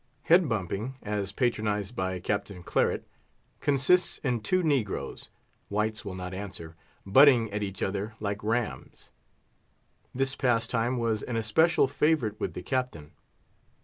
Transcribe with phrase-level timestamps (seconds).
[0.23, 3.07] Head bumping, as patronised by Captain Claret,
[3.59, 5.29] consists in two negroes
[5.69, 9.11] (whites will not answer) butting at each other like rams.
[10.11, 13.11] This pastime was an especial favourite with the Captain.